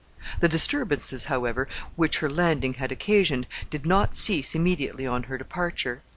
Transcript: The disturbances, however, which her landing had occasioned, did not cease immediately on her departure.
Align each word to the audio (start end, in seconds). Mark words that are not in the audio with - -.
The 0.39 0.47
disturbances, 0.49 1.25
however, 1.25 1.67
which 1.95 2.17
her 2.21 2.27
landing 2.31 2.73
had 2.73 2.91
occasioned, 2.91 3.45
did 3.69 3.85
not 3.85 4.15
cease 4.15 4.55
immediately 4.55 5.05
on 5.05 5.21
her 5.29 5.37
departure. 5.37 6.01